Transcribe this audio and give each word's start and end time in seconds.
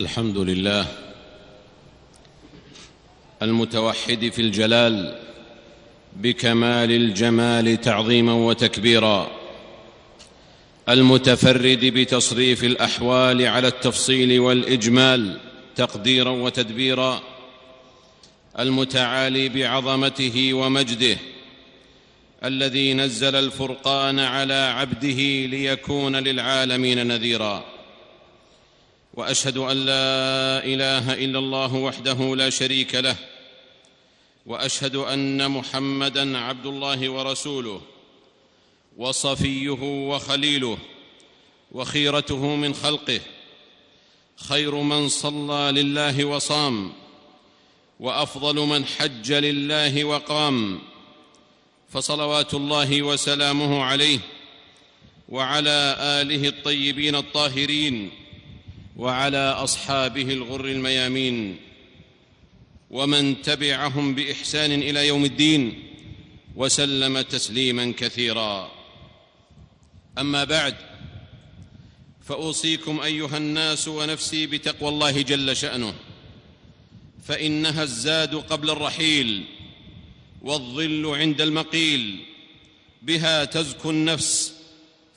الحمد 0.00 0.38
لله 0.38 0.86
المتوحد 3.42 4.28
في 4.28 4.42
الجلال 4.42 5.18
بكمال 6.16 6.92
الجمال 6.92 7.80
تعظيما 7.80 8.32
وتكبيرا 8.32 9.30
المتفرد 10.88 11.80
بتصريف 11.84 12.64
الأحوال 12.64 13.46
على 13.46 13.68
التفصيل 13.68 14.40
والإجمال 14.40 15.38
تقديرا 15.76 16.30
وتدبيرا 16.30 17.22
المتعالي 18.58 19.48
بعظمته 19.48 20.54
ومجده 20.54 21.16
الذي 22.44 22.94
نزل 22.94 23.36
الفرقان 23.36 24.18
على 24.18 24.74
عبده 24.76 25.46
ليكون 25.46 26.16
للعالمين 26.16 27.06
نذيرا. 27.06 27.77
وأشهد 29.14 29.56
أن 29.56 29.76
لا 29.76 30.64
إله 30.64 31.14
إلا 31.14 31.38
الله 31.38 31.74
وحده 31.74 32.36
لا 32.36 32.50
شريك 32.50 32.94
له 32.94 33.16
وأشهد 34.46 34.96
أن 34.96 35.50
محمدا 35.50 36.38
عبد 36.38 36.66
الله 36.66 37.08
ورسوله 37.08 37.80
وصفيه 38.96 40.08
وخليله 40.10 40.78
وخيرته 41.72 42.56
من 42.56 42.74
خلقه 42.74 43.20
خير 44.36 44.74
من 44.74 45.08
صلى 45.08 45.82
لله 45.82 46.24
وصام 46.24 46.92
وأفضل 48.00 48.56
من 48.56 48.84
حج 48.84 49.32
لله 49.32 50.04
وقام 50.04 50.80
فصلوات 51.88 52.54
الله 52.54 53.02
وسلامه 53.02 53.82
عليه 53.82 54.18
وعلى 55.28 55.96
آله 56.00 56.48
الطيبين 56.48 57.14
الطاهرين 57.14 58.10
وعلى 58.98 59.38
أصحابه 59.38 60.22
الغر 60.22 60.64
الميامين 60.64 61.56
ومن 62.90 63.42
تبعهم 63.42 64.14
بإحسان 64.14 64.72
إلى 64.72 65.06
يوم 65.06 65.24
الدين 65.24 65.82
وسلم 66.56 67.20
تسليما 67.20 67.94
كثيرا. 67.98 68.70
أما 70.18 70.44
بعد 70.44 70.74
فأوصيكم 72.24 73.00
أيها 73.00 73.36
الناس 73.36 73.88
ونفسي 73.88 74.46
بتقوى 74.46 74.88
الله 74.88 75.22
جل 75.22 75.56
شأنه 75.56 75.94
فإنها 77.24 77.82
الزاد 77.82 78.34
قبل 78.34 78.70
الرحيل 78.70 79.44
والظل 80.42 81.06
عند 81.06 81.40
المقيل 81.40 82.16
بها 83.02 83.44
تزكو 83.44 83.90
النفس 83.90 84.54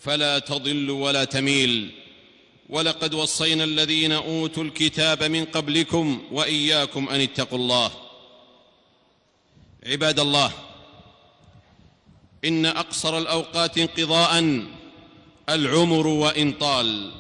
فلا 0.02 0.40
تضل 0.40 0.90
ولا 0.90 1.24
تميل. 1.24 2.01
ولقد 2.72 3.14
وصينا 3.14 3.64
الذين 3.64 4.12
أوتوا 4.12 4.64
الكتاب 4.64 5.24
من 5.24 5.46
قبلكم 5.46 6.22
وإياكم 6.32 7.10
أن 7.10 7.22
اتقوا 7.22 7.58
الله. 7.58 7.92
عباد 9.86 10.20
الله 10.20 10.52
إن 12.46 12.66
أقصر 12.66 13.18
الأوقات 13.18 13.78
انقضاء 13.78 14.64
العمر 15.50 16.08
وان 16.08 16.52
طال 16.52 17.12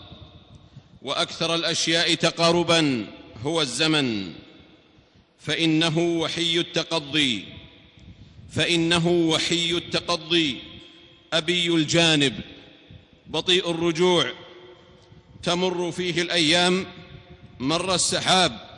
وأكثر 1.01 1.55
الأشياء 1.55 2.13
تقاربا 2.13 3.07
هو 3.43 3.61
الزمن. 3.61 4.33
فإنه 5.39 5.99
وحي 5.99 6.59
التقضي 6.59 7.45
فإنه 8.51 9.07
وحي 9.07 9.71
التقضي 9.71 10.57
أبي 11.33 11.67
الجانب 11.67 12.39
بطيء 13.27 13.71
الرجوع 13.71 14.31
تمر 15.43 15.91
فيه 15.91 16.21
الأيام 16.21 16.85
مر 17.59 17.95
السحاب. 17.95 18.71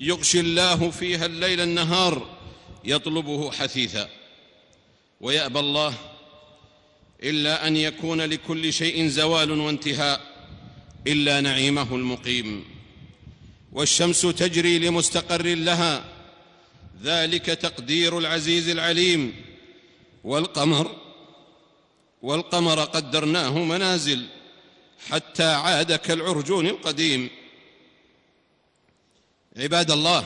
يغشي 0.00 0.40
الله 0.40 0.90
فيها 0.90 1.26
الليل 1.26 1.60
النهار 1.60 2.38
يطلبه 2.84 3.50
حثيثا. 3.50 4.08
ويأبى 5.20 5.58
الله 5.58 5.94
إلا 7.22 7.66
أن 7.66 7.76
يكون 7.76 8.20
لكل 8.20 8.72
شيء 8.72 9.08
زوال 9.08 9.50
وانتهاء 9.50 10.20
إلا 11.06 11.40
نعيمه 11.40 11.94
المقيم. 11.94 12.64
والشمس 13.72 14.20
تجري 14.22 14.78
لمستقر 14.78 15.46
لها 15.46 16.04
ذلك 17.02 17.46
تقدير 17.46 18.18
العزيز 18.18 18.68
العليم. 18.68 19.34
والقمر 20.24 20.96
والقمر 22.22 22.84
قدرناه 22.84 23.58
منازل. 23.58 24.26
حتى 25.10 25.44
عاد 25.44 25.92
كالعرجون 25.92 26.66
القديم. 26.66 27.30
عباد 29.56 29.90
الله 29.90 30.24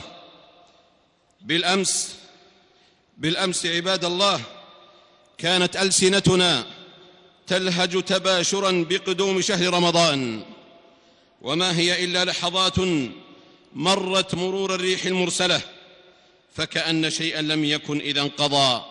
بالأمس 1.41 2.15
بالأمس 3.17 3.65
عباد 3.65 4.05
الله 4.05 4.41
كانت 5.37 5.75
ألسنتنا 5.75 6.65
تلهج 7.47 8.03
تباشرا 8.03 8.85
بقدوم 8.89 9.41
شهر 9.41 9.73
رمضان. 9.73 10.45
وما 11.41 11.77
هي 11.77 12.03
إلا 12.03 12.25
لحظات 12.25 12.75
مرت 13.73 14.35
مرور 14.35 14.75
الريح 14.75 15.05
المرسلة 15.05 15.61
فكأن 16.55 17.09
شيئا 17.09 17.41
لم 17.41 17.65
يكن 17.65 17.99
إذا 17.99 18.21
انقضى. 18.21 18.85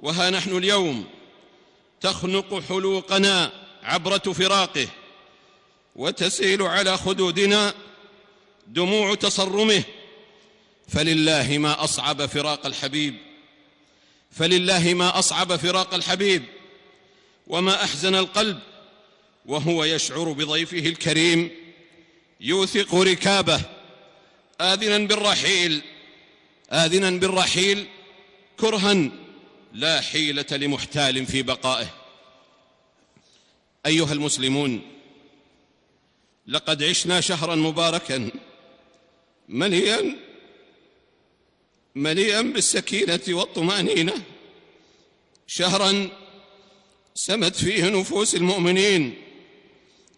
وها 0.00 0.30
نحن 0.30 0.56
اليوم 0.56 1.04
تخنق 2.00 2.62
حلوقنا 2.68 3.63
عبرة 3.84 4.18
فراقه 4.18 4.88
وتسيل 5.96 6.62
على 6.62 6.96
خدودنا 6.96 7.74
دموع 8.66 9.14
تصرمه. 9.14 9.82
فلله 10.88 11.58
ما 11.58 11.84
أصعب 11.84 12.26
فراق 12.26 12.66
الحبيب 12.66 13.14
فلله 14.30 14.94
ما 14.94 15.18
أصعب 15.18 15.56
فراق 15.56 15.94
الحبيب. 15.94 16.42
وما 17.46 17.84
أحزن 17.84 18.14
القلب 18.14 18.58
وهو 19.46 19.84
يشعر 19.84 20.32
بضيفه 20.32 20.78
الكريم. 20.78 21.50
يوثق 22.40 22.94
ركابه 22.94 23.60
آذنا 24.60 24.98
بالرحيل 24.98 25.82
آذنا 26.70 27.10
بالرحيل. 27.10 27.86
كرها 28.60 29.10
لا 29.72 30.00
حيلة 30.00 30.46
لمحتال 30.52 31.26
في 31.26 31.42
بقائه. 31.42 32.03
أيها 33.86 34.12
المسلمون 34.12 34.82
لقد 36.46 36.82
عشنا 36.82 37.20
شهرا 37.20 37.54
مباركا 37.54 38.30
مليئا 39.48 40.16
مليئا 41.94 42.42
بالسكينة 42.42 43.20
والطمأنينة. 43.28 44.22
شهرا 45.46 46.08
سمت 47.14 47.56
فيه 47.56 47.88
نفوس 47.88 48.34
المؤمنين 48.34 49.14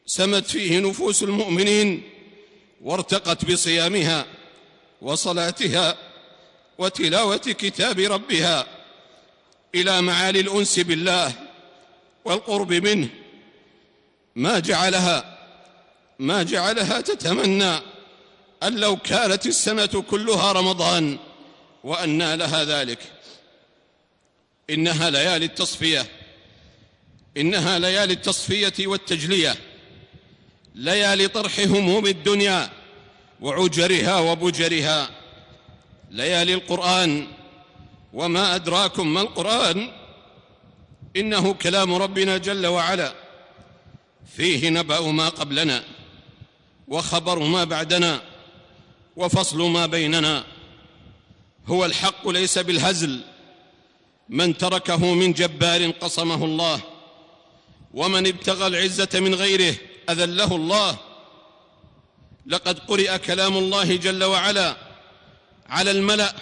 سمت 0.07 0.47
فيه 0.47 0.79
نفوس 0.79 1.23
المؤمنين 1.23 2.03
وارتقت 2.83 3.45
بصيامها 3.45 4.27
وصلاتها 5.03 5.99
وتلاوة 6.79 7.37
كتاب 7.37 7.99
ربها 7.99 8.67
إلى 9.75 10.03
معالي 10.03 10.41
الأنس 10.41 10.81
بالله 10.81 11.33
والقرب 12.25 12.73
منه. 12.73 13.09
ما 14.37 14.59
جعلها 14.59 15.39
ما 16.19 16.43
جعلها 16.43 17.01
تتمنى 17.01 17.81
أن 18.63 18.77
لو 18.77 18.97
كانت 18.97 19.47
السنة 19.47 20.05
كلها 20.11 20.53
رمضان 20.53 21.19
وانى 21.85 22.37
لها 22.37 22.65
ذلك. 22.65 22.99
إنها 24.71 25.11
ليالي 25.11 25.45
التصفية 25.45 26.07
إنها 27.37 27.79
ليالي 27.79 28.13
التصفية 28.13 28.87
والتجلية 28.87 29.57
ليالي 30.75 31.29
طرح 31.29 31.61
هموم 31.61 32.07
الدنيا 32.07 32.71
وعجرها 33.41 34.19
وبجرها 34.19 35.11
ليالي 36.11 36.55
القرآن 36.55 37.27
وما 38.13 38.55
أدراكم 38.55 39.15
ما 39.15 39.21
القرآن. 39.21 39.93
إنه 41.17 41.55
كلام 41.55 41.95
ربنا 41.95 42.37
جل 42.37 42.67
وعلا. 42.67 43.26
فيه 44.37 44.69
نبأ 44.69 45.01
ما 45.01 45.29
قبلنا 45.29 45.85
وخبر 46.89 47.39
ما 47.39 47.65
بعدنا 47.65 48.23
وفصل 49.17 49.63
ما 49.63 49.87
بيننا. 49.87 50.45
هو 51.67 51.85
الحق 51.85 52.29
ليس 52.29 52.59
بالهزل. 52.59 53.21
من 54.29 54.57
تركه 54.57 55.15
من 55.15 55.33
جبار 55.33 55.91
قصمه 55.91 56.45
الله 56.45 56.81
ومن 57.95 58.27
ابتغى 58.27 58.67
العزة 58.67 59.09
من 59.15 59.35
غيره 59.35 59.75
أذله 60.11 60.57
الله. 60.57 60.99
لقد 62.47 62.79
قرئ 62.79 63.19
كلام 63.19 63.57
الله 63.57 63.97
جل 63.97 64.25
وعلا 64.25 64.77
على 65.69 65.91
الملأ 65.91 66.35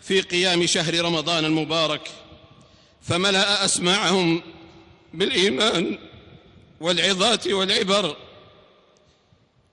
في 0.00 0.20
قيام 0.20 0.66
شهر 0.66 1.00
رمضان 1.00 1.44
المبارك 1.44 2.10
فملأ 3.02 3.64
أسماعهم 3.64 4.42
بالإيمان. 5.14 5.98
والعظات 6.80 7.46
والعبر 7.46 8.16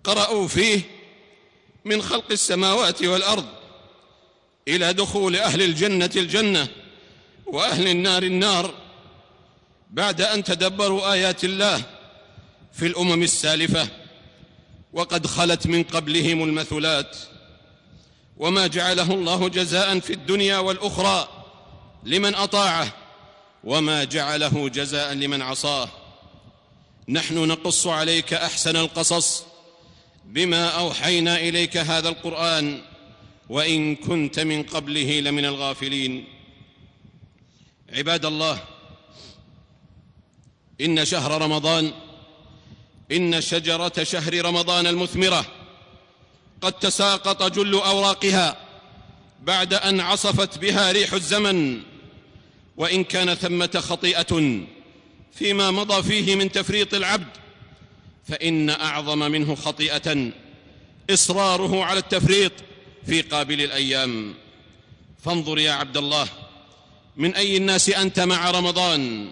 قرأوا 0.03 0.47
فيه 0.47 0.81
من 1.85 2.01
خلق 2.01 2.31
السماوات 2.31 3.03
والأرض 3.03 3.45
إلى 4.67 4.93
دخول 4.93 5.35
أهل 5.35 5.61
الجنة 5.61 6.09
الجنة 6.15 6.67
وأهل 7.45 7.87
النار 7.87 8.23
النار 8.23 8.73
بعد 9.89 10.21
أن 10.21 10.43
تدبروا 10.43 11.13
آيات 11.13 11.43
الله 11.43 11.83
في 12.73 12.87
الأمم 12.87 13.23
السالفة 13.23 13.87
وقد 14.93 15.27
خلت 15.27 15.67
من 15.67 15.83
قبلهم 15.83 16.43
المثلات 16.43 17.17
وما 18.37 18.67
جعله 18.67 19.13
الله 19.13 19.49
جزاء 19.49 19.99
في 19.99 20.13
الدنيا 20.13 20.57
والأخرى 20.57 21.27
لمن 22.03 22.35
أطاعه 22.35 22.93
وما 23.63 24.03
جعله 24.03 24.69
جزاء 24.69 25.13
لمن 25.13 25.41
عصاه 25.41 25.89
نحن 27.09 27.47
نقص 27.47 27.87
عليك 27.87 28.33
أحسن 28.33 28.75
القصص 28.75 29.43
بما 30.25 30.69
أوحينا 30.69 31.37
إليك 31.37 31.77
هذا 31.77 32.09
القرآن 32.09 32.81
وإن 33.49 33.95
كنت 33.95 34.39
من 34.39 34.63
قبله 34.63 35.19
لمن 35.19 35.45
الغافلين. 35.45 36.25
عباد 37.93 38.25
الله 38.25 38.63
إن 40.81 41.05
شهر 41.05 41.41
رمضان 41.41 41.91
إن 43.11 43.41
شجرة 43.41 44.03
شهر 44.03 44.45
رمضان 44.45 44.87
المثمرة 44.87 45.45
قد 46.61 46.73
تساقط 46.73 47.43
جل 47.43 47.73
أوراقها 47.73 48.57
بعد 49.43 49.73
أن 49.73 49.99
عصفت 49.99 50.57
بها 50.57 50.91
ريح 50.91 51.13
الزمن 51.13 51.81
وإن 52.77 53.03
كان 53.03 53.35
ثمة 53.35 53.83
خطيئة 53.87 54.63
فيما 55.35 55.71
مضى 55.71 56.03
فيه 56.03 56.35
من 56.35 56.51
تفريط 56.51 56.93
العبد 56.93 57.27
فإن 58.27 58.69
أعظم 58.69 59.19
منه 59.19 59.55
خطيئة 59.55 60.31
إصراره 61.09 61.83
على 61.83 61.99
التفريط 61.99 62.51
في 63.05 63.21
قابل 63.21 63.61
الأيام. 63.61 64.33
فانظر 65.25 65.59
يا 65.59 65.71
عبد 65.71 65.97
الله 65.97 66.27
من 67.17 67.35
أي 67.35 67.57
الناس 67.57 67.89
أنت 67.89 68.19
مع 68.19 68.51
رمضان؟ 68.51 69.29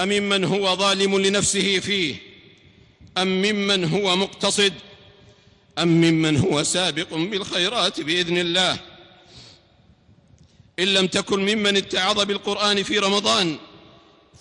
أممن 0.00 0.44
هو 0.44 0.76
ظالم 0.76 1.18
لنفسه 1.18 1.78
فيه؟ 1.78 2.14
أم 3.18 3.42
ممن 3.42 3.84
هو 3.84 4.16
مقتصد؟ 4.16 4.72
أم 5.78 5.88
ممن 5.88 6.36
هو 6.36 6.62
سابق 6.62 7.14
بالخيرات 7.14 8.00
بإذن 8.00 8.38
الله؟ 8.38 8.78
إن 10.78 10.84
لم 10.84 11.06
تكن 11.06 11.40
ممن 11.40 11.76
اتعظ 11.76 12.20
بالقرآن 12.20 12.82
في 12.82 12.98
رمضان 12.98 13.58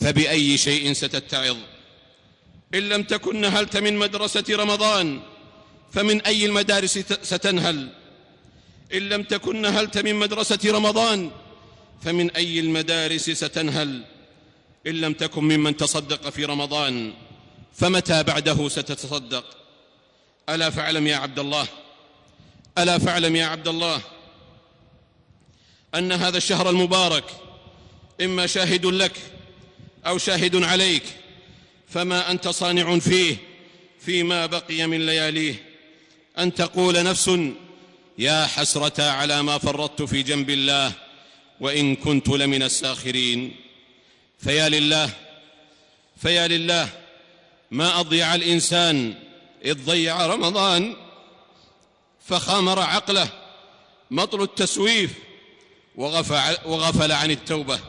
فبأي 0.02 0.58
شيء 0.58 0.94
ستتعظ؟ 0.94 1.58
إن 2.74 2.90
لم 2.90 3.04
تكن 3.04 3.42
نهلت 3.42 3.78
من 3.78 3.98
مدرسة 3.98 4.44
رمضان 4.50 5.22
فمن 5.94 6.22
أي 6.22 6.46
المدارس 6.46 6.98
ستنهل؟ 7.24 7.90
إن 8.94 9.10
لم 9.10 9.24
تكن 9.24 9.62
نهلت 9.62 9.98
من 9.98 10.16
مدرسة 10.16 10.60
رمضان 10.66 11.32
فمن 12.04 12.32
أي 12.32 12.60
المدارس 12.60 13.30
ستنهل؟ 13.30 14.04
إن 14.88 14.94
لم 15.02 15.14
تكن 15.14 15.44
ممن 15.44 15.78
تصدق 15.78 16.30
في 16.30 16.46
رمضان 16.46 17.14
فمتى 17.74 18.24
بعده 18.24 18.70
ستتصدق؟ 18.70 19.46
ألا 20.50 20.70
فاعلم 20.70 21.08
يا 21.08 21.16
عبد 21.16 21.40
الله؟ 21.40 21.68
ألا 22.78 22.98
فاعلم 22.98 23.36
يا 23.36 23.46
عبد 23.46 23.68
الله؟ 23.68 24.02
أن 25.96 26.12
هذا 26.12 26.38
الشهر 26.38 26.70
المبارك 26.70 27.24
إما 28.22 28.48
شاهد 28.48 28.86
لك 28.86 29.37
أو 30.08 30.18
شاهد 30.18 30.64
عليك 30.64 31.04
فما 31.90 32.32
أنت 32.32 32.48
صانع 32.48 33.00
فيه 33.00 33.38
فيما 34.00 34.46
بقي 34.46 34.88
من 34.88 35.06
لياليه. 35.06 35.64
أن 36.38 36.54
تقول 36.54 37.04
نفس 37.04 37.32
يا 38.18 38.46
حسرة 38.46 39.04
على 39.04 39.44
ما 39.44 39.58
فرطت 39.58 40.02
في 40.02 40.24
جنب 40.24 40.50
الله 40.50 40.92
وإن 41.60 41.96
كنت 41.96 42.30
لمن 42.30 42.64
الساخرين. 42.64 43.56
فيا 44.40 44.70
لله 44.70 45.10
فيا 46.22 46.48
لله 46.48 46.90
ما 47.72 48.00
أضيع 48.00 48.36
الإنسان 48.36 49.14
إذ 49.66 49.86
ضيع 49.86 50.26
رمضان 50.26 50.96
فخامر 52.28 52.80
عقله 52.80 53.30
مطل 54.12 54.42
التسويف 54.42 55.12
وغفل 56.66 57.12
عن 57.12 57.32
التوبة. 57.32 57.80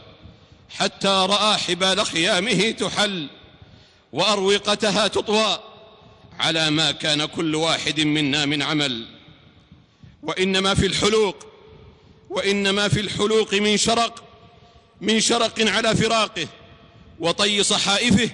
حتى 0.69 1.07
رأى 1.29 1.57
حبال 1.57 2.05
خيامه 2.05 2.71
تحل 2.71 3.27
وأروقتها 4.13 5.07
تطوى 5.07 5.59
على 6.39 6.69
ما 6.69 6.91
كان 6.91 7.25
كل 7.25 7.55
واحد 7.55 7.99
منا 7.99 8.45
من 8.45 8.61
عمل. 8.61 9.07
وإنما 10.23 10.73
في 10.73 10.85
الحلوق 10.85 11.45
وإنما 12.29 12.87
في 12.87 12.99
الحلوق 12.99 13.53
من 13.53 13.77
شرق 13.77 14.23
من 15.01 15.19
شرق 15.19 15.69
على 15.69 15.95
فراقه 15.95 16.47
وطي 17.19 17.63
صحائفه 17.63 18.29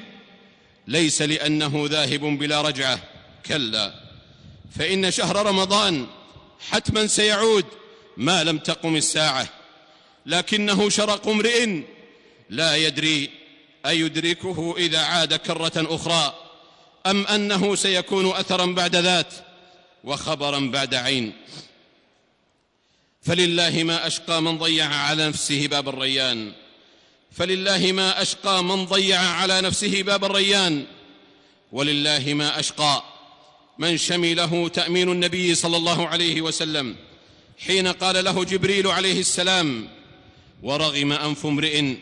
ليس 0.87 1.21
لأنه 1.21 1.85
ذاهب 1.89 2.21
بلا 2.21 2.61
رجعة. 2.61 2.99
كلا 3.45 3.93
فإن 4.79 5.11
شهر 5.11 5.45
رمضان 5.45 6.07
حتما 6.71 7.07
سيعود 7.07 7.65
ما 8.17 8.43
لم 8.43 8.57
تقم 8.57 8.95
الساعة 8.95 9.47
لكنه 10.25 10.89
شرق 10.89 11.27
امرئ 11.27 11.81
لا 12.49 12.75
يدري 12.75 13.29
أيدركه 13.85 14.75
إذا 14.77 14.99
عاد 14.99 15.33
كرة 15.33 15.71
أخرى 15.75 16.33
أم 17.05 17.27
أنه 17.27 17.75
سيكون 17.75 18.31
أثرا 18.31 18.65
بعد 18.65 18.95
ذات 18.95 19.33
وخبرا 20.03 20.59
بعد 20.59 20.95
عين. 20.95 21.33
فلله 23.21 23.83
ما 23.83 24.07
أشقى 24.07 24.41
من 24.41 24.57
ضيع 24.57 24.85
على 24.85 25.27
نفسه 25.27 25.67
باب 25.67 25.89
الريان. 25.89 26.51
فلله 27.31 27.91
ما 27.91 28.21
أشقى 28.21 28.63
من 28.63 28.85
ضيع 28.85 29.19
على 29.19 29.61
نفسه 29.61 30.03
باب 30.03 30.25
الريان. 30.25 30.85
ولله 31.71 32.33
ما 32.33 32.59
أشقى 32.59 33.03
من 33.77 33.97
شمله 33.97 34.67
تأمين 34.67 35.11
النبي 35.11 35.55
صلى 35.55 35.77
الله 35.77 36.07
عليه 36.07 36.41
وسلم 36.41 36.95
حين 37.59 37.87
قال 37.87 38.25
له 38.25 38.43
جبريل 38.43 38.87
عليه 38.87 39.19
السلام 39.19 39.87
ورغم 40.63 41.11
أنف 41.11 41.45
امرئ 41.45 41.95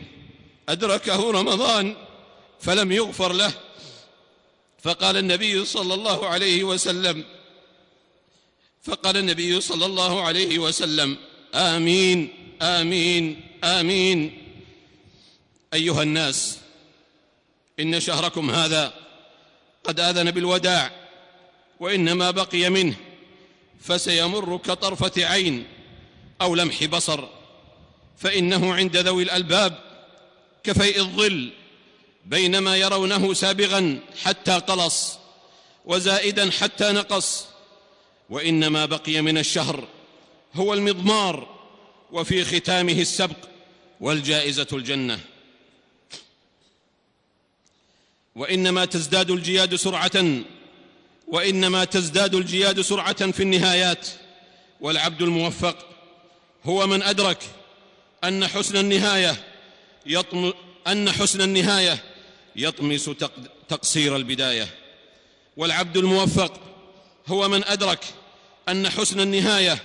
أدركه 0.68 1.30
رمضان 1.30 1.96
فلم 2.60 2.92
يغفر 2.92 3.32
له. 3.32 3.52
فقال 4.82 5.16
النبي 5.16 5.64
صلى 5.64 5.94
الله 5.94 6.26
عليه 6.26 6.64
وسلم 6.64 7.24
فقال 8.82 9.16
النبي 9.16 9.60
صلى 9.60 9.86
الله 9.86 10.22
عليه 10.22 10.58
وسلم 10.58 11.16
آمين 11.54 12.28
آمين 12.62 13.40
آمين. 13.64 14.44
أيها 15.74 16.02
الناس 16.02 16.58
إن 17.80 18.00
شهركم 18.00 18.50
هذا 18.50 18.94
قد 19.84 20.00
آذن 20.00 20.30
بالوداع 20.30 20.90
وإنما 21.80 22.30
بقي 22.30 22.70
منه 22.70 22.94
فسيمر 23.80 24.56
كطرفة 24.56 25.26
عين 25.26 25.66
أو 26.40 26.54
لمح 26.54 26.84
بصر 26.84 27.24
فإنه 28.18 28.74
عند 28.74 28.96
ذوي 28.96 29.22
الألباب 29.22 29.78
كفيء 30.64 31.00
الظل 31.00 31.52
بينما 32.24 32.76
يرونه 32.76 33.34
سابغا 33.34 33.98
حتى 34.22 34.52
قلص 34.52 35.18
وزائدا 35.84 36.50
حتى 36.50 36.92
نقص. 36.92 37.46
وإنما 38.30 38.86
بقي 38.86 39.20
من 39.20 39.38
الشهر 39.38 39.88
هو 40.54 40.74
المضمار 40.74 41.48
وفي 42.12 42.44
ختامه 42.44 43.00
السبق 43.00 43.36
والجائزة 44.00 44.66
الجنة. 44.72 45.20
وإنما 48.34 48.84
تزداد 48.84 49.30
الجياد 49.30 49.74
سرعة 49.74 50.42
وإنما 51.26 51.84
تزداد 51.84 52.34
الجياد 52.34 52.80
سرعة 52.80 53.30
في 53.30 53.42
النهايات. 53.42 54.08
والعبد 54.80 55.22
الموفق 55.22 55.76
هو 56.64 56.86
من 56.86 57.02
أدرك 57.02 57.38
أن 58.24 58.46
حسن 58.46 58.76
النهاية 58.76 59.53
يطم 60.06 60.52
أن 60.86 61.12
حسن 61.12 61.40
النهاية 61.40 61.98
يطمس 62.56 63.10
تقصير 63.68 64.16
البداية. 64.16 64.68
والعبد 65.56 65.96
الموفق 65.96 66.60
هو 67.26 67.48
من 67.48 67.64
أدرك 67.64 68.04
أن 68.68 68.90
حسن 68.90 69.20
النهاية 69.20 69.78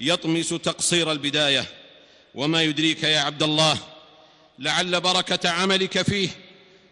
يطمس 0.00 0.48
تقصير 0.48 1.12
البداية. 1.12 1.64
وما 2.34 2.62
يدريك 2.62 3.02
يا 3.02 3.20
عبد 3.20 3.42
الله 3.42 3.78
لعل 4.58 5.00
بركة 5.00 5.48
عملك 5.48 6.02
فيه 6.02 6.28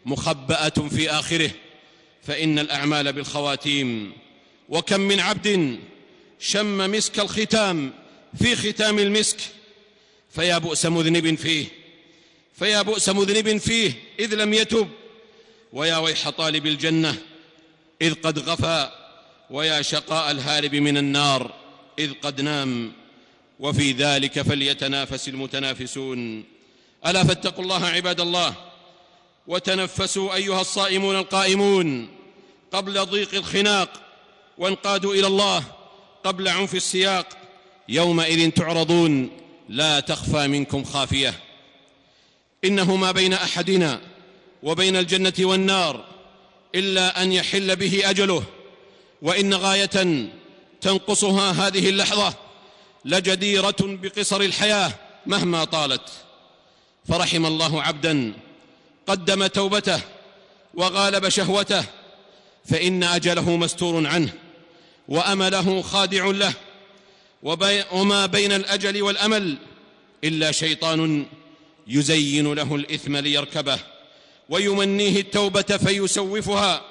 مخبأة 0.06 0.68
في 0.68 1.11
آخره. 1.11 1.50
فإن 2.23 2.59
الأعمال 2.59 3.12
بالخواتيم 3.12 4.12
وكم 4.68 5.00
من 5.00 5.21
عبد 5.21 5.78
شم 6.40 6.90
مسك 6.90 7.21
الختام 7.21 7.92
في 8.38 8.56
ختام 8.56 8.99
المسك 8.99 9.37
فيا 10.30 10.59
بؤس 10.59 10.87
مذنب 10.87 11.35
فيه. 11.35 11.66
فيا 12.59 12.83
بؤس 12.83 13.09
مذنب 13.09 13.57
فيه 13.57 13.93
إذ 14.19 14.35
لم 14.35 14.55
يتب. 14.55 14.89
ويا 15.73 15.97
ويح 15.97 16.29
طالب 16.31 16.67
الجنة 16.67 17.17
إذ 18.03 18.15
قد 18.15 18.39
غفى 18.39 18.91
ويا 19.51 19.83
شقاء 19.83 20.31
الهارب 20.31 20.75
من 20.75 20.97
النار 20.99 21.55
إذ 21.99 22.13
قد 22.23 22.41
نام. 22.41 22.93
وفي 23.61 23.93
ذلك 23.93 24.43
فليتنافس 24.43 25.29
المتنافسون. 25.29 26.45
ألا 27.07 27.25
فاتقوا 27.25 27.65
الله 27.65 27.87
عباد 27.87 28.21
الله 28.21 28.55
وتنفسوا 29.47 30.35
أيها 30.35 30.61
الصائمون 30.61 31.17
القائمون. 31.17 32.09
قبل 32.73 33.07
ضيق 33.07 33.35
الخناق 33.35 33.91
وانقادوا 34.59 35.15
إلى 35.15 35.27
الله. 35.27 35.65
قبل 36.25 36.49
عنف 36.49 36.75
السياق 36.75 37.27
يومئذ 37.89 38.51
تعرضون. 38.51 39.31
لا 39.69 40.01
تخفى 40.01 40.47
منكم 40.49 40.85
خافية. 40.85 41.46
انه 42.66 42.96
ما 42.96 43.12
بين 43.12 43.32
أحدنا 43.32 44.00
وبين 44.62 44.96
الجنة 44.96 45.35
والنار 45.40 46.04
إلا 46.75 47.23
أن 47.23 47.32
يحل 47.32 47.76
به 47.76 48.11
أجله. 48.11 48.42
وإن 49.23 49.54
غاية 49.54 50.26
تنقصها 50.80 51.50
هذه 51.50 51.88
اللحظة 51.88 52.35
لجديرة 53.04 53.76
بقصر 53.80 54.40
الحياة 54.40 54.92
مهما 55.26 55.64
طالت. 55.64 56.11
فرحم 57.08 57.46
الله 57.46 57.82
عبدا 57.82 58.32
قدم 59.06 59.46
توبته 59.46 60.00
وغالب 60.75 61.28
شهوته 61.28 61.85
فإن 62.64 63.02
أجله 63.02 63.56
مستور 63.56 64.06
عنه 64.06 64.32
وأمله 65.08 65.82
خادع 65.82 66.26
له. 66.26 66.52
وما 67.92 68.26
بين 68.26 68.52
الأجل 68.52 69.02
والأمل 69.02 69.56
إلا 70.25 70.52
شيطان 70.52 71.26
يزين 71.87 72.52
له 72.52 72.75
الإثم 72.75 73.16
ليركبه 73.16 73.78
ويمنيه 74.49 75.21
التوبة 75.21 75.62
فيسوفها. 75.62 76.83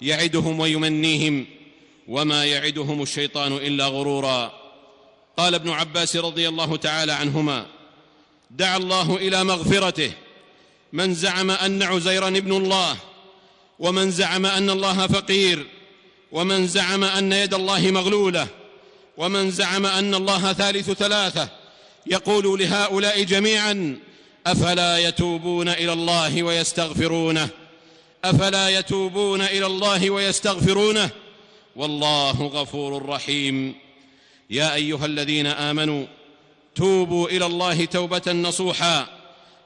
يعدهم 0.00 0.60
ويمنيهم 0.60 1.46
وما 2.08 2.44
يعدهم 2.44 3.02
الشيطان 3.02 3.52
إلا 3.52 3.86
غرورا. 3.86 4.52
قال 5.36 5.54
ابن 5.54 5.70
عباس 5.70 6.16
رضي 6.16 6.48
الله 6.48 6.76
تعالى 6.76 7.12
عنهما 7.12 7.66
دعا 8.50 8.76
الله 8.76 9.16
إلى 9.16 9.44
مغفرته 9.44 10.12
من 10.92 11.14
زعم 11.14 11.50
أن 11.50 11.82
عزيرا 11.82 12.28
ابن 12.28 12.52
الله 12.52 12.96
ومن 13.78 14.10
زعم 14.10 14.46
أن 14.46 14.70
الله 14.70 15.06
فقير 15.06 15.66
ومن 16.32 16.66
زعم 16.66 17.04
أن 17.04 17.32
يد 17.32 17.54
الله 17.54 17.90
مغلولة 17.90 18.46
ومن 19.16 19.50
زعم 19.50 19.86
أن 19.86 20.14
الله 20.14 20.52
ثالث 20.52 20.90
ثلاثة 20.90 21.48
يقول 22.06 22.60
لهؤلاء 22.60 23.22
جميعا 23.22 23.98
أفلا 24.46 24.98
يتوبون 24.98 25.68
إلى 25.68 25.92
الله 25.92 26.42
ويستغفرونه؟ 26.42 27.48
أفلا 28.24 28.68
يتوبون 28.78 29.40
إلى 29.40 29.66
الله 29.66 30.10
ويستغفرونه؟ 30.10 31.10
والله 31.76 32.46
غفور 32.46 33.06
رحيم. 33.06 33.74
يا 34.50 34.74
أيها 34.74 35.06
الذين 35.06 35.46
آمنوا 35.46 36.06
توبوا 36.74 37.28
إلى 37.28 37.46
الله 37.46 37.84
توبة 37.84 38.32
نصوحا. 38.32 39.06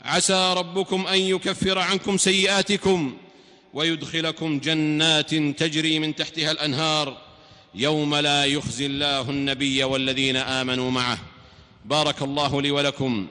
عسى 0.02 0.54
ربكم 0.56 1.06
أن 1.06 1.18
يكفر 1.18 1.78
عنكم 1.78 2.18
سيئاتكم 2.18 3.16
ويدخلكم 3.74 4.58
جنات 4.58 5.34
تجري 5.34 5.98
من 5.98 6.16
تحتها 6.16 6.50
الأنهار. 6.50 7.16
يوم 7.74 8.14
لا 8.14 8.44
يخزي 8.44 8.86
الله 8.86 9.30
النبي 9.30 9.84
والذين 9.84 10.36
آمنوا 10.36 10.90
معه. 10.90 11.18
بارك 11.84 12.22
الله 12.22 12.62
لي 12.62 12.70
ولكم. 12.70 13.26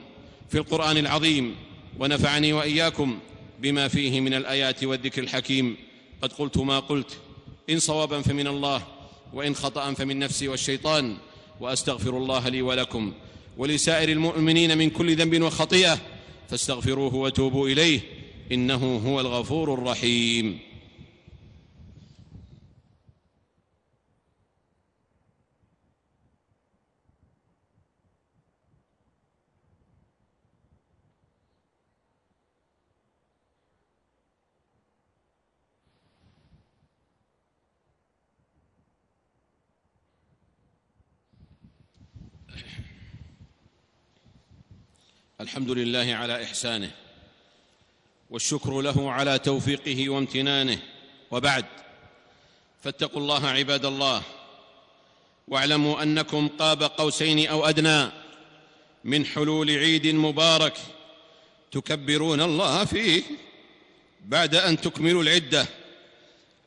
في 0.50 0.58
القرآن 0.58 0.96
العظيم 0.96 1.56
ونفعني 1.98 2.52
وإياكم 2.52 3.18
بما 3.60 3.88
فيه 3.88 4.20
من 4.20 4.34
الآيات 4.34 4.84
والذكر 4.84 5.22
الحكيم. 5.22 5.76
قد 6.22 6.32
قلت 6.32 6.58
ما 6.58 6.78
قلت. 6.78 7.18
إن 7.70 7.78
صوابا 7.78 8.22
فمن 8.22 8.46
الله 8.46 8.82
وإن 9.32 9.54
خطأ 9.54 9.94
فمن 9.94 10.18
نفسي 10.18 10.48
والشيطان 10.48 11.16
وأستغفر 11.60 12.16
الله 12.16 12.48
لي 12.48 12.62
ولكم 12.62 13.12
ولسائر 13.58 14.08
المؤمنين 14.08 14.78
من 14.78 14.90
كل 14.90 15.16
ذنب 15.16 15.42
وخطيئة 15.42 15.98
فاستغفروه 16.48 17.14
وتوبوا 17.14 17.68
إليه 17.68 18.00
إنه 18.52 19.02
هو 19.06 19.20
الغفور 19.20 19.74
الرحيم. 19.74 20.58
الحمد 45.60 45.78
لله 45.78 46.14
على 46.14 46.44
إحسانه 46.44 46.90
والشكر 48.30 48.80
له 48.80 49.10
على 49.10 49.38
توفيقه 49.38 50.08
وامتنانه. 50.08 50.78
وبعد 51.30 51.64
فاتقوا 52.82 53.20
الله 53.20 53.48
عباد 53.48 53.84
الله 53.84 54.22
واعلموا 55.48 56.02
أنكم 56.02 56.48
قاب 56.48 56.82
قوسين 56.82 57.48
أو 57.48 57.64
أدنى 57.64 58.10
من 59.04 59.26
حلول 59.26 59.70
عيد 59.70 60.06
مبارك 60.06 60.78
تكبرون 61.72 62.40
الله 62.40 62.84
فيه 62.84 63.22
بعد 64.24 64.54
أن 64.54 64.80
تكملوا 64.80 65.22
العدة 65.22 65.66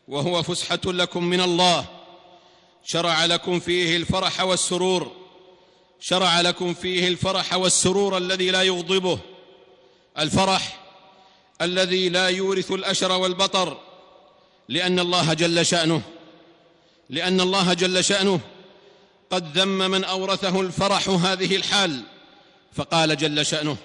وهو 0.08 0.44
فسحة 0.44 0.82
لكم 0.86 1.24
من 1.24 1.42
الله 1.42 1.86
شرع 2.84 3.26
لكم 3.26 3.60
فيه 3.60 3.98
الفرح 3.98 4.42
والسرور 4.42 5.23
شرع 6.06 6.42
لكم 6.42 6.74
فيه 6.74 7.08
الفرح 7.08 7.54
والسرور 7.54 8.18
الذي 8.18 8.52
لا 8.52 8.64
يغضبه. 8.64 9.20
الفرح 10.20 10.80
الذي 11.62 12.10
لا 12.10 12.28
يورث 12.28 12.72
الأشر 12.72 13.12
والبطر 13.12 13.78
لأن 14.70 15.00
الله 15.00 15.34
جل 15.34 15.66
شأنه 15.66 16.02
لأن 17.10 17.42
الله 17.42 17.74
جل 17.74 18.04
شأنه 18.04 18.40
قد 19.30 19.58
ذم 19.58 19.78
من 19.78 20.04
أورثه 20.04 20.62
الفرح 20.62 21.10
هذه 21.10 21.56
الحال 21.56 22.04
فقال 22.74 23.18
جل 23.18 23.46
شأنه 23.46 23.78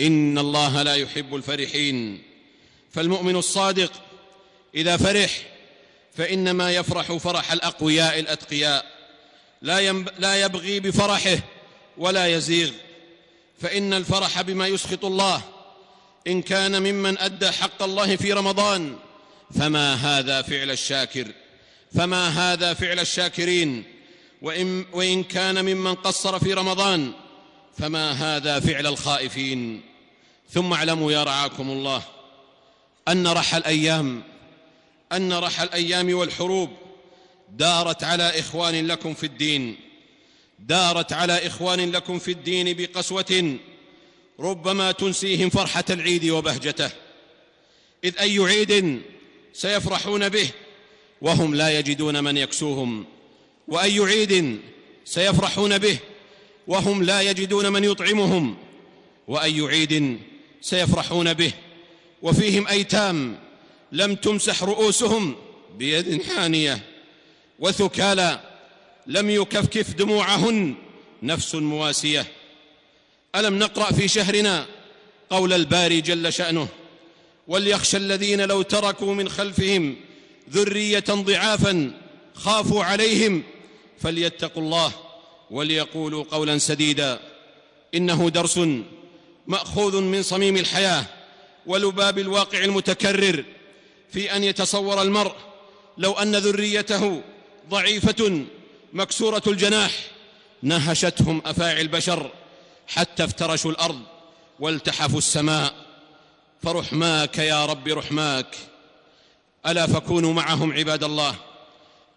إن 0.00 0.38
الله 0.38 0.82
لا 0.82 0.94
يحب 0.94 1.34
الفرحين. 1.34 2.22
فالمؤمن 2.90 3.36
الصادق 3.36 3.92
إذا 4.74 4.96
فرح 4.96 5.30
فإنما 6.16 6.72
يفرح 6.72 7.12
فرح 7.12 7.52
الأقوياء 7.52 8.18
الأتقياء. 8.18 8.86
لا, 9.62 9.92
لا 10.18 10.44
يبغي 10.44 10.80
بفرحه 10.80 11.38
ولا 11.98 12.26
يزيغ. 12.26 12.70
فإن 13.60 13.92
الفرح 13.92 14.42
بما 14.42 14.66
يسخط 14.66 15.04
الله. 15.04 15.42
إن 16.26 16.42
كان 16.42 16.82
ممن 16.82 17.18
أدى 17.18 17.50
حق 17.50 17.82
الله 17.82 18.16
في 18.16 18.32
رمضان 18.32 18.96
فما 19.54 19.94
هذا 19.94 20.42
فعل 20.42 20.70
الشاكر؟ 20.70 21.26
فما 21.94 22.28
هذا 22.28 22.74
فعل 22.74 22.98
الشاكرين؟ 22.98 23.84
وإن, 24.42 24.84
وإن 24.92 25.24
كان 25.24 25.64
ممن 25.64 25.94
قصر 25.94 26.38
في 26.38 26.54
رمضان 26.54 27.12
فما 27.78 28.12
هذا 28.12 28.60
فعل 28.60 28.86
الخائفين؟ 28.86 29.80
ثم 30.50 30.72
اعلموا 30.72 31.12
يا 31.12 31.24
رعاكم 31.24 31.70
الله 31.70 32.02
أن 33.08 33.26
رح 33.26 33.54
الأيام 33.54 34.22
أن 35.12 35.32
رح 35.32 35.60
الأيام 35.60 36.14
والحروب 36.14 36.70
دارت 37.50 38.04
على 38.04 38.38
إخوان 38.40 38.86
لكم 38.86 39.14
في 39.14 39.26
الدين. 39.26 39.76
دارت 40.58 41.12
على 41.12 41.46
إخوان 41.46 41.90
لكم 41.90 42.18
في 42.18 42.30
الدين 42.30 42.76
بقسوة 42.76 43.58
ربما 44.40 44.92
تنسيهم 44.92 45.48
فرحة 45.50 45.84
العيد 45.90 46.24
وبهجته. 46.30 46.90
إذ 48.04 48.18
أي 48.18 48.38
عيد 48.38 49.02
سيفرحون 49.52 50.28
به 50.28 50.50
وهم 51.22 51.54
لا 51.54 51.78
يجدون 51.78 52.24
من 52.24 52.36
يكسوهم. 52.36 53.04
وأي 53.68 53.98
عيد 53.98 54.60
سيفرحون 55.04 55.78
به 55.78 55.98
وهم 56.66 57.02
لا 57.02 57.20
يجدون 57.20 57.72
من 57.72 57.84
يطعمهم. 57.84 58.56
وأي 59.28 59.60
عيد 59.60 60.18
سيفرحون 60.60 61.34
به 61.34 61.52
وفيهم 62.22 62.68
أيتام 62.68 63.38
لم 63.92 64.14
تمسح 64.14 64.62
رؤوسهم 64.62 65.36
بيد 65.76 66.22
حانية. 66.22 66.78
وثكالى 67.58 68.47
لم 69.08 69.30
يكفكف 69.30 69.94
دموعهن 69.94 70.74
نفس 71.22 71.54
مواسية. 71.54 72.26
ألم 73.34 73.58
نقرأ 73.58 73.92
في 73.92 74.08
شهرنا 74.08 74.66
قول 75.30 75.52
الباري 75.52 76.00
جل 76.00 76.32
شأنه 76.32 76.68
وليخشى 77.48 77.96
الذين 77.96 78.40
لو 78.40 78.62
تركوا 78.62 79.14
من 79.14 79.28
خلفهم 79.28 79.96
ذرية 80.50 81.04
ضعافا 81.10 82.00
خافوا 82.34 82.84
عليهم 82.84 83.42
فليتقوا 84.00 84.62
الله 84.62 84.92
وليقولوا 85.50 86.24
قولا 86.30 86.58
سديدا. 86.58 87.20
إنه 87.94 88.28
درس 88.28 88.60
مأخوذ 89.46 90.00
من 90.00 90.22
صميم 90.22 90.56
الحياة 90.56 91.04
ولباب 91.66 92.18
الواقع 92.18 92.64
المتكرر 92.64 93.44
في 94.12 94.36
أن 94.36 94.44
يتصور 94.44 95.02
المرء 95.02 95.34
لو 95.98 96.12
أن 96.12 96.36
ذريته 96.36 97.22
ضعيفة 97.70 98.44
مكسورة 98.92 99.42
الجناح 99.46 99.92
نهشتهم 100.62 101.42
أفاعي 101.46 101.80
البشر 101.80 102.30
حتى 102.88 103.24
افترشوا 103.24 103.70
الأرض 103.70 104.00
والتحفوا 104.60 105.18
السماء. 105.18 105.74
فرحماك 106.62 107.38
يا 107.38 107.66
رب 107.66 107.88
رحماك. 107.88 108.56
ألا 109.66 109.86
فكونوا 109.86 110.34
معهم 110.34 110.72
عباد 110.72 111.04
الله؟ 111.04 111.34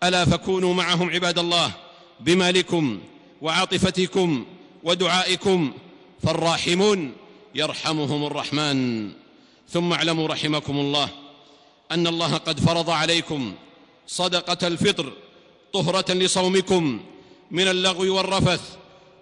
ألا 0.04 0.26
فكونوا 0.26 0.74
معهم 0.74 1.10
عباد 1.10 1.40
الله 1.40 1.72
بمالكم 2.20 3.02
وعاطفتكم 3.42 4.46
ودعائكم؟ 4.84 5.74
فالراحمون 6.24 7.14
يرحمهم 7.56 8.26
الرحمن. 8.26 9.12
ثم 9.70 9.94
اعلموا 9.94 10.28
رحمكم 10.28 10.80
الله 10.80 11.10
أن 11.92 12.08
الله 12.08 12.38
قد 12.38 12.60
فرض 12.60 12.90
عليكم 12.90 13.56
صدقة 14.08 14.68
الفطر 14.68 15.14
طهرة 15.74 16.14
لصومكم 16.14 17.00
من 17.52 17.68
اللغو 17.68 18.16
والرفث 18.18 18.62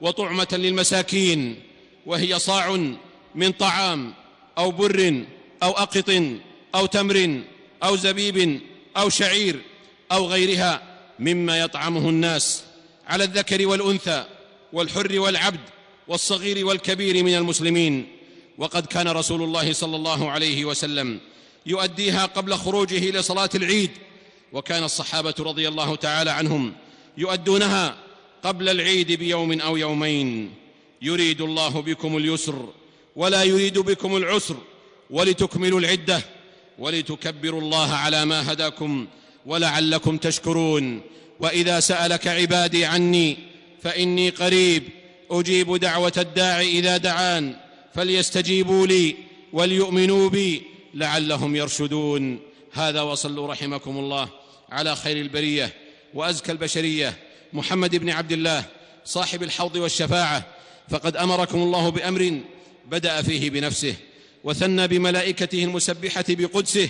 وطعمة 0.01 0.47
للمساكين 0.51 1.55
وهي 2.05 2.39
صاع 2.39 2.93
من 3.35 3.51
طعام 3.51 4.13
أو 4.57 4.71
بر 4.71 5.23
أو 5.63 5.71
أقط 5.71 6.09
أو 6.75 6.85
تمر 6.85 7.41
أو 7.83 7.95
زبيب 7.95 8.61
أو 8.97 9.09
شعير 9.09 9.61
أو 10.11 10.27
غيرها 10.27 10.81
مما 11.19 11.59
يطعمه 11.59 12.09
الناس 12.09 12.63
على 13.07 13.23
الذكر 13.23 13.67
والأنثى 13.67 14.25
والحر 14.73 15.19
والعبد 15.19 15.59
والصغير 16.07 16.65
والكبير 16.65 17.23
من 17.23 17.35
المسلمين. 17.35 18.07
وقد 18.57 18.85
كان 18.85 19.07
رسول 19.07 19.43
الله 19.43 19.73
صلى 19.73 19.95
الله 19.95 20.31
عليه 20.31 20.65
وسلم 20.65 21.19
يؤديها 21.65 22.25
قبل 22.25 22.55
خروجه 22.55 23.09
لصلاه 23.11 23.49
العيد 23.55 23.91
وكان 24.53 24.83
الصحابة 24.83 25.33
رضي 25.39 25.67
الله 25.67 25.95
تعالى 25.95 26.31
عنهم 26.31 26.73
يؤدونها 27.17 27.95
قبل 28.43 28.69
العيد 28.69 29.11
بيوم 29.11 29.61
أو 29.61 29.77
يومين. 29.77 30.53
يريد 31.01 31.41
الله 31.41 31.81
بكم 31.81 32.17
اليسر 32.17 32.69
ولا 33.15 33.43
يريد 33.43 33.79
بكم 33.79 34.17
العسر 34.17 34.55
ولتكملوا 35.09 35.79
العدة 35.79 36.21
ولتكبروا 36.79 37.61
الله 37.61 37.93
على 37.93 38.25
ما 38.25 38.51
هداكم 38.51 39.07
ولعلكم 39.45 40.17
تشكرون. 40.17 41.01
وإذا 41.39 41.79
سألك 41.79 42.27
عبادي 42.27 42.85
عني 42.85 43.37
فإني 43.81 44.29
قريب 44.29 44.83
أجيب 45.31 45.75
دعوة 45.75 46.13
الداع 46.17 46.61
إذا 46.61 46.97
دعان. 46.97 47.55
فليستجيبوا 47.95 48.87
لي 48.87 49.15
وليؤمنوا 49.53 50.29
بي 50.29 50.63
لعلهم 50.93 51.55
يرشدون. 51.55 52.39
هذا 52.73 53.01
وصلوا 53.01 53.47
رحمكم 53.47 53.97
الله. 53.97 54.29
على 54.71 54.95
خير 54.95 55.17
البرية 55.17 55.73
وأزكى 56.13 56.51
البشرية. 56.51 57.17
محمد 57.53 57.95
بن 57.95 58.09
عبد 58.09 58.31
الله 58.31 58.65
صاحب 59.05 59.43
الحوض 59.43 59.75
والشفاعة. 59.75 60.45
فقد 60.89 61.17
أمركم 61.17 61.57
الله 61.57 61.89
بأمر 61.89 62.39
بدأ 62.85 63.21
فيه 63.21 63.49
بنفسه 63.49 63.95
وثنى 64.43 64.87
بملائكته 64.87 65.63
المسبحة 65.63 66.25
بقدسه. 66.29 66.89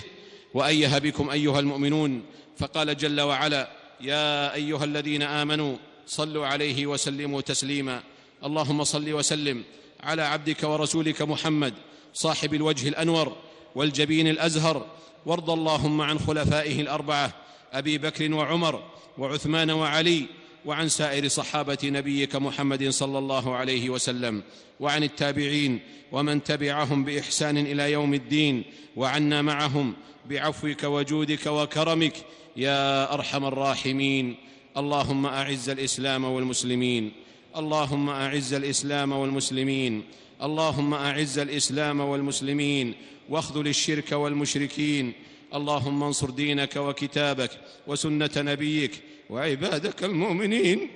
وايه 0.54 0.98
بكم 0.98 1.30
أيها 1.30 1.60
المؤمنون 1.60 2.22
فقال 2.58 2.96
جل 2.96 3.20
وعلا 3.20 3.70
يا 4.00 4.54
أيها 4.54 4.84
الذين 4.84 5.22
آمنوا 5.22 5.76
صلوا 6.06 6.46
عليه 6.46 6.86
وسلموا 6.86 7.40
تسليما. 7.40 8.02
اللهم 8.44 8.84
صل 8.84 9.12
وسلم 9.12 9.64
على 10.00 10.22
عبدك 10.22 10.62
ورسولك 10.62 11.22
محمد 11.22 11.74
صاحب 12.14 12.54
الوجه 12.54 12.88
الأنور 12.88 13.36
والجبين 13.74 14.28
الأزهر. 14.28 14.86
وارض 15.26 15.50
اللهم 15.50 16.00
عن 16.00 16.18
خلفائه 16.18 16.80
الأربعة 16.80 17.32
أبي 17.72 17.98
بكر 17.98 18.34
وعمر 18.34 18.82
وعثمان 19.18 19.70
وعلي 19.70 20.26
وعن 20.64 20.88
سائر 20.88 21.28
صحابة 21.28 21.78
نبيك 21.84 22.36
محمد 22.36 22.88
صلى 22.88 23.18
الله 23.18 23.56
عليه 23.56 23.90
وسلم 23.90 24.42
وعن 24.80 25.02
التابعين 25.02 25.80
ومن 26.12 26.44
تبعهم 26.44 27.04
بإحسان 27.04 27.58
إلى 27.58 27.92
يوم 27.92 28.14
الدين 28.14 28.64
وعنا 28.96 29.42
معهم 29.42 29.94
بعفوك 30.28 30.84
وجودك 30.84 31.46
وكرمك 31.46 32.12
يا 32.56 33.14
أرحم 33.14 33.44
الراحمين. 33.44 34.36
اللهم 34.76 35.26
أعز 35.26 35.68
الإسلام 35.68 36.24
والمسلمين. 36.24 37.12
اللهم 37.56 38.08
أعز 38.08 38.54
الإسلام 38.54 39.12
والمسلمين. 39.12 40.02
اللهم 40.42 40.94
أعز 40.94 41.38
الإسلام 41.38 42.00
والمسلمين. 42.00 42.94
واخذل 43.28 43.68
الشرك 43.68 44.12
والمشركين. 44.12 45.12
اللهم 45.54 46.02
انصر 46.02 46.30
دينك 46.30 46.76
وكتابك 46.76 47.50
وسنة 47.86 48.30
نبيك 48.36 49.02
وعبادك 49.30 50.04
المؤمنين. 50.04 50.90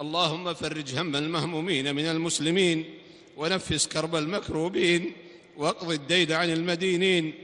اللهم 0.00 0.54
فرج 0.54 0.98
هم 0.98 1.16
المهمومين 1.16 1.94
من 1.94 2.04
المسلمين 2.04 2.84
ونفس 3.36 3.86
كرب 3.86 4.16
المكروبين 4.16 5.12
واقض 5.56 5.90
الدين 5.90 6.32
عن 6.32 6.50
المدينين 6.50 7.34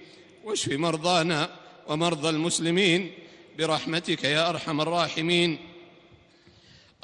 واشف 0.44 0.72
مرضانا 0.72 1.50
ومرضى 1.88 2.28
المسلمين 2.28 3.12
برحمتك 3.58 4.24
يا 4.24 4.48
أرحم 4.48 4.80
الراحمين. 4.80 5.58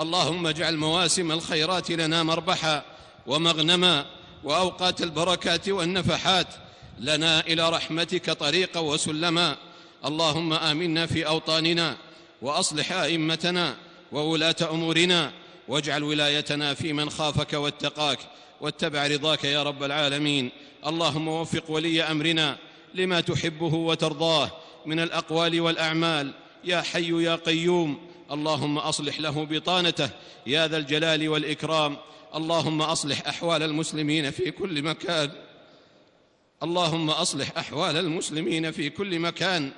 اللهم 0.01 0.47
اجعل 0.47 0.77
مواسم 0.77 1.33
الخيرات 1.33 1.91
لنا 1.91 2.23
مربحا 2.23 2.85
ومغنما 3.27 4.07
وأوقات 4.45 5.03
البركات 5.03 5.69
والنفحات 5.69 6.47
لنا 7.01 7.41
إلى 7.41 7.71
رحمتك 7.71 8.31
طريقا 8.31 8.81
وسلما. 8.81 9.57
اللهم 10.05 10.53
آمنا 10.53 11.07
في 11.07 11.27
أوطاننا 11.27 11.97
وأصلح 12.43 12.93
أئمتنا 12.93 13.77
وولاة 14.13 14.57
أمورنا 14.71 15.33
واجعل 15.69 16.03
ولايتنا 16.03 16.75
في 16.75 16.93
من 16.93 17.11
خافك 17.11 17.53
واتقاك 17.53 18.19
واتبع 18.61 19.07
رضاك 19.07 19.45
يا 19.45 19.63
رب 19.63 19.83
العالمين. 19.83 20.51
اللهم 20.87 21.29
وفق 21.29 21.71
ولي 21.71 22.03
أمرنا 22.03 22.57
لما 22.95 23.21
تحبه 23.21 23.75
وترضاه 23.75 24.51
من 24.87 25.01
الأقوال 25.01 25.61
والأعمال. 25.61 26.33
يا 26.65 26.83
حي 26.83 27.25
يا 27.25 27.35
قيوم 27.37 27.99
اللهم 28.31 28.79
أصلح 28.79 29.21
له 29.21 29.45
بطانته 29.45 30.11
يا 30.47 30.69
ذا 30.69 30.77
الجلال 30.77 31.29
والإكرام. 31.29 31.97
اللهم 32.35 32.83
أصلح 32.83 33.29
أحوال 33.29 33.63
المسلمين 33.63 34.31
في 34.31 34.51
كل 34.51 34.83
مكان. 34.83 35.31
اللهم 36.63 37.11
أصلح 37.11 37.59
أحوال 37.59 37.97
المسلمين 37.97 38.71
في 38.71 38.91
كل 38.91 39.19
مكان. 39.19 39.73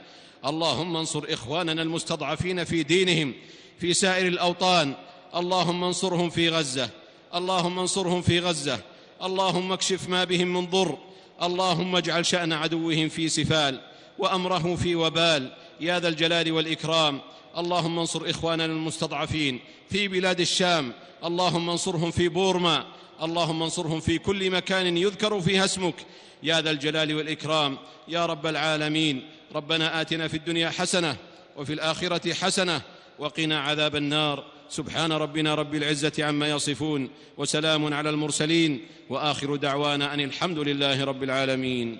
اللهم 0.46 0.96
انصر 0.96 1.24
إخواننا 1.28 1.82
المستضعفين 1.82 2.64
في 2.64 2.82
دينهم 2.82 3.34
في 3.78 3.94
سائر 3.94 4.26
الأوطان. 4.26 4.94
اللهم 5.36 5.84
انصرهم 5.84 6.30
في 6.30 6.48
غزة. 6.48 6.90
اللهم 7.34 7.78
انصرهم 7.78 8.22
في 8.22 8.40
غزة. 8.40 8.80
اللهم 9.22 9.72
اكشف 9.72 10.08
ما 10.08 10.24
بهم 10.24 10.54
من 10.54 10.66
ضر. 10.66 10.98
اللهم 11.42 11.96
اجعل 11.96 12.26
شأن 12.26 12.52
عدوهم 12.52 13.08
في 13.08 13.28
سفال 13.28 13.80
وأمره 14.18 14.76
في 14.76 14.94
وبال. 14.94 15.52
يا 15.80 16.00
ذا 16.00 16.08
الجلال 16.08 16.52
والإكرام. 16.52 17.20
اللهم 17.58 17.98
انصر 17.98 18.30
إخواننا 18.30 18.64
المستضعفين 18.64 19.60
في 19.90 20.08
بلاد 20.08 20.40
الشام. 20.40 20.92
اللهم 21.24 21.70
انصرهم 21.70 22.10
في 22.10 22.28
بورما. 22.28 22.86
اللهم 23.22 23.62
انصرهم 23.62 24.00
في 24.00 24.18
كل 24.18 24.50
مكان 24.50 24.96
يذكر 24.96 25.40
فيها 25.40 25.64
اسمك. 25.64 25.94
يا 26.42 26.60
ذا 26.60 26.70
الجلال 26.70 27.14
والإكرام 27.14 27.78
يا 28.08 28.26
رب 28.26 28.46
العالمين 28.46 29.22
ربنا 29.54 30.00
آتنا 30.00 30.28
في 30.28 30.36
الدنيا 30.36 30.70
حسنة 30.70 31.16
وفي 31.56 31.72
الآخرة 31.72 32.32
حسنة 32.32 32.82
وقنا 33.18 33.60
عذاب 33.60 33.96
النار. 33.96 34.44
سبحان 34.68 35.12
ربنا 35.12 35.54
رب 35.54 35.74
العزة 35.74 36.12
عما 36.18 36.48
يصفون 36.48 37.10
وسلام 37.36 37.94
على 37.94 38.10
المرسلين 38.10 38.80
وآخر 39.08 39.56
دعوانا 39.56 40.14
أن 40.14 40.20
الحمد 40.20 40.58
لله 40.58 41.04
رب 41.04 41.22
العالمين. 41.22 41.98